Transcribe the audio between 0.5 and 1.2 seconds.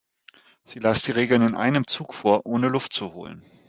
Sie las die